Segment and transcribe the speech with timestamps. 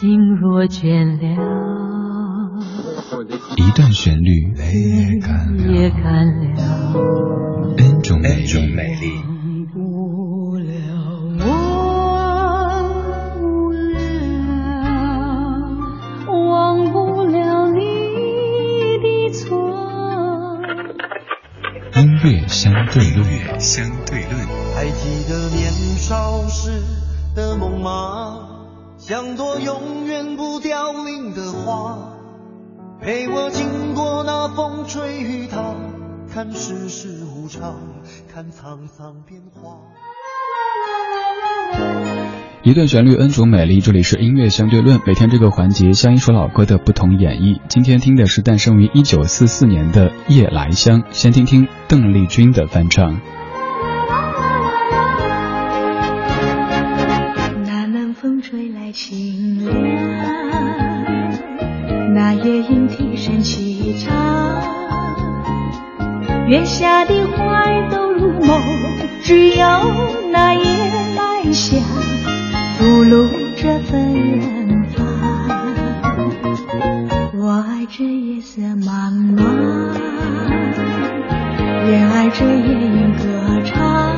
[0.00, 1.26] 心若倦了，
[3.56, 5.10] 一段旋律，泪
[5.72, 6.24] 也干
[6.54, 6.94] 了，
[7.78, 8.46] 恩种美丽。
[16.28, 17.80] 忘不了你
[19.02, 20.60] 的错。
[21.96, 24.46] 音乐相对论，相对论。
[24.76, 26.80] 还记得年少时
[27.34, 28.47] 的梦吗？
[28.98, 32.16] 像朵永远不凋零的花，
[33.00, 35.76] 陪我经过那风吹雨打，
[36.34, 37.76] 看世事无常，
[38.34, 39.78] 看沧桑变化。
[42.64, 43.80] 一段旋律恩主美丽。
[43.80, 47.60] 这里是音乐相对论，每天这个环节，像一首老歌的不同演绎。
[47.68, 53.20] 今天听的是诞生于一九四四年的《夜来香》，先听听邓丽君的翻唱。
[66.48, 68.58] 月下的花儿都入梦，
[69.22, 69.66] 只有
[70.32, 70.64] 那夜
[71.14, 71.78] 来香。
[72.78, 75.04] 吐露着芬芳，
[77.34, 79.44] 我爱这夜色茫茫，
[81.86, 84.16] 也爱这夜莺歌唱，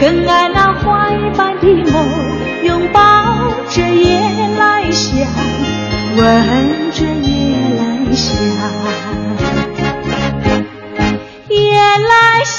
[0.00, 2.06] 更爱那花一般的梦，
[2.64, 3.00] 拥抱
[3.68, 4.18] 着夜
[4.58, 5.28] 来香，
[6.16, 8.34] 闻着夜来香，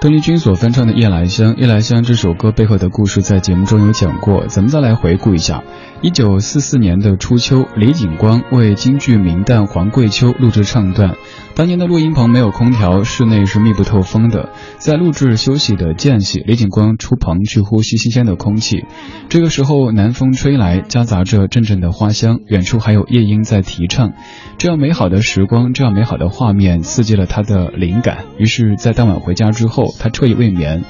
[0.00, 5.62] 等君所翻唱的《夜来香》，《夜来香》这首歌背后的故事在节目中有讲过，咱们再来回顾一下。
[6.00, 11.16] 一九四四年的初秋，李景光为京剧名旦黄桂秋录制唱段。
[11.56, 14.50] 当年的录音棚没有空调，室内是密不透风的。
[14.76, 18.84] 在录制休息的间隙，李景光出棚去呼吸新鲜的空气。
[19.28, 24.12] 这个时候，南风吹来，夹杂着阵阵的花香，远处还有夜莺在啼唱。
[24.56, 28.18] 这样美好的时光，这样美好的画面，刺激了他的灵感。
[28.38, 30.84] 于是，在当晚回家之后，他彻夜未眠，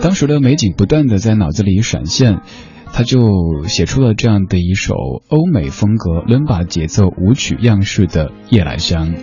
[0.00, 2.40] 当时的美景不断的在脑子里闪现。
[2.92, 4.94] 他就写出了这样的一首
[5.28, 9.14] 欧美风格伦巴节奏舞曲样式的《夜来香》。《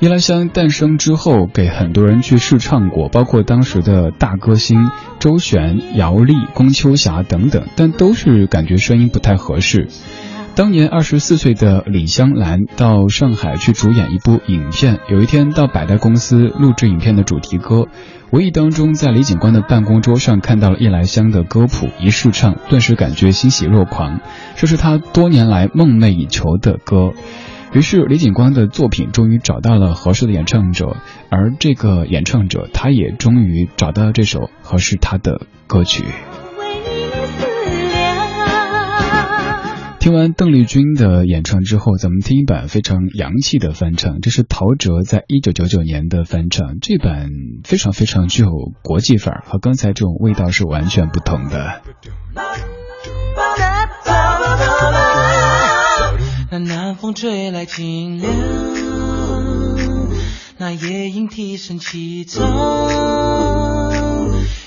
[0.00, 4.90] 夜来香》诞生之后，给很多人去试唱过，包括当时的大歌星
[5.20, 9.86] 周璇、姚丽、龚秋霞等等，但都是感觉声音不太合适。
[10.56, 17.88] 当年二十四岁的李香兰到上海去主演一部影片，有一天到百代公司录制影片的主题歌。
[18.30, 24.20] 无意当中，在李警官的办公桌上看到了《夜来香》的歌谱，一试唱，顿时感觉欣喜若狂。
[24.54, 27.12] 这是他多年来梦寐以求的歌。
[27.72, 30.96] 于是，李警官的作品终于找到了合适的演唱者，
[31.30, 36.04] 而这个演唱者，他也终于找到了这首合适他的歌曲。
[40.04, 47.30] 听完邓丽君的演唱之后，咱们听一版非常洋气的翻唱，这是陶喆在一九九九年的翻唱，这版
[47.64, 48.50] 非常非常具有
[48.82, 51.80] 国际范儿，和刚才这种味道是完全不同的。
[56.50, 58.30] 那南风吹来清凉，
[60.58, 62.46] 那夜莺啼声齐唱，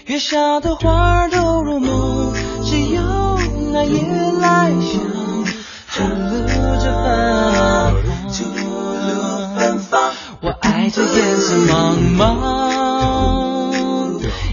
[0.07, 2.33] 月下的花儿都入梦，
[2.63, 3.03] 只有
[3.71, 4.01] 那夜
[4.41, 5.26] 来香。
[6.27, 6.85] 吐露着
[9.55, 10.11] 芬芳，
[10.41, 12.21] 我爱这夜色茫茫，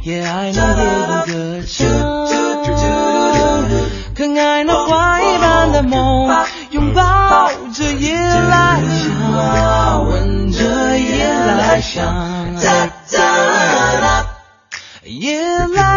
[0.03, 1.33] 也爱那夜莺歌
[1.67, 1.83] 唱，
[4.15, 6.29] 更爱那花一般的梦，
[6.71, 10.63] 拥抱着夜来香，闻着
[10.99, 12.55] 夜来香，
[15.03, 15.41] 夜
[15.75, 15.94] 来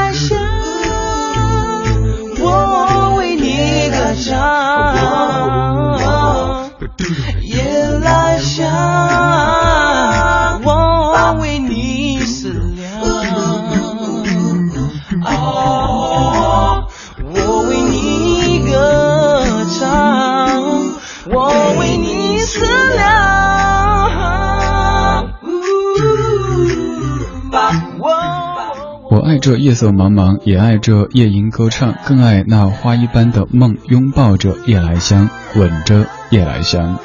[29.47, 36.05] 这夜色茫茫，也爱这夜莺歌唱，更爱那花一般的梦，拥抱着夜来香，吻着。
[36.31, 36.97] 夜来香》。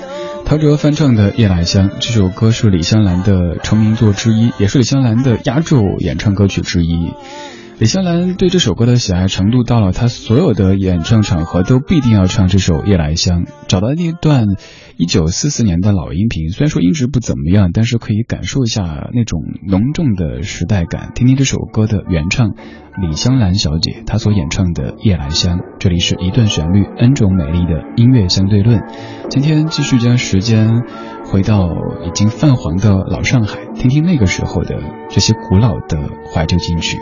[0.44, 7.12] 陶喆翻唱的《夜来香》这首歌是李香兰的成名作之一，也是李香兰的压轴演唱歌曲之一。
[7.82, 13.44] 李香兰对这首歌的喜爱程度到了，她所有的演唱场合都必定要唱这首《夜来香》。
[13.66, 14.46] 找到那段
[14.96, 21.10] 一九四四年的老音频，虽然说音质不怎么样，但是可以感受一下那种浓重的时代感。
[21.16, 22.50] 听听这首歌的原唱
[23.00, 25.58] 李香兰小姐她所演唱的《夜来香》。
[25.80, 28.80] 这里是一段旋律，n 种美丽的音乐相对论。
[29.28, 30.82] 今天继续将时间
[31.24, 31.68] 回到
[32.06, 34.78] 已经泛黄的老上海，听听那个时候的
[35.10, 35.98] 这些古老的
[36.32, 36.96] 怀旧金曲。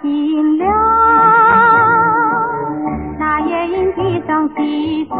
[0.00, 0.72] 心凉，
[3.18, 5.18] 那夜莺啼声细唱，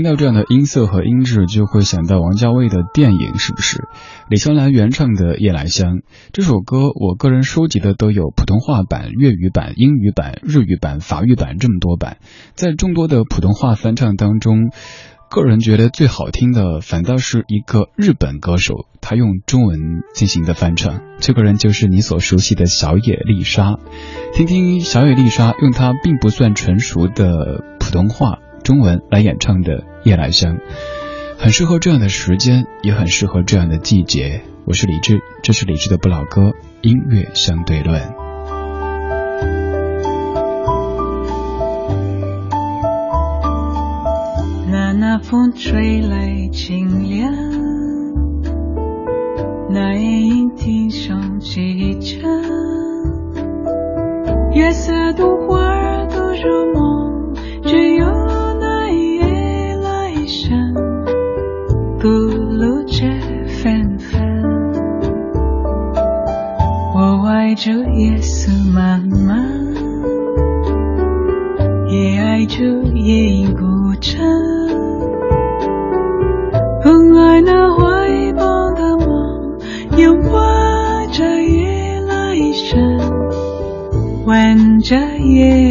[0.00, 3.86] 听到这样的音色和音质，就会想到王家卫的电影，是不是？
[4.30, 5.96] 李香兰原唱的《夜来香》
[6.32, 12.16] 这首歌，我个人收集的都有普通话版、粤语版、英语版、日语版、法语版这么多版。
[12.54, 14.70] 在众多的普通话翻唱当中，
[15.30, 21.02] 个人觉得最好听的反倒是一个日本歌手，他用中文进行的翻唱。
[21.18, 23.76] 这个人就是你所熟悉的小野丽莎。
[24.32, 28.38] 听听小野丽莎用她并不算纯熟的普通话。
[28.70, 30.58] 中文来演唱的《夜来香》，
[31.36, 34.42] 很适合这样的时间，也很适合这样的季节。
[34.64, 38.00] 我是李志，这是李志的不老歌音乐相对论。
[44.70, 47.34] 那那风吹来清凉，
[49.68, 52.22] 那夜莺啼声齐唱，
[54.52, 57.34] 月色独花都入梦，
[57.64, 58.29] 只有。
[67.60, 69.36] 着夜色茫茫，
[71.90, 72.64] 也爱着
[72.94, 73.66] 夜莺歌
[74.00, 74.18] 唱，
[76.82, 79.58] 很爱那怀抱的梦，
[79.98, 80.40] 拥抱
[81.12, 82.80] 着夜来香，
[84.24, 85.69] 闻着夜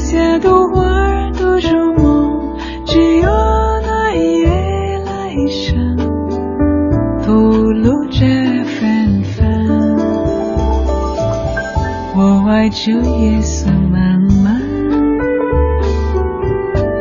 [0.00, 3.28] 下的花儿少梦只有
[3.82, 5.96] 那一夜来香
[7.22, 8.18] 吐露着
[8.64, 9.44] 芬芳
[12.16, 14.48] 我爱这夜色茫茫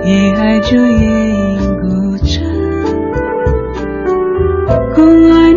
[0.04, 2.44] 也爱这夜莺孤唱
[4.94, 5.49] 更爱